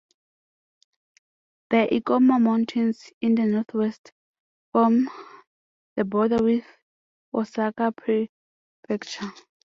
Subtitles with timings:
[1.69, 4.11] The Ikoma Mountains in the Northwest
[4.71, 5.07] form
[5.95, 6.65] the border with
[7.35, 9.27] Osaka Prefecture.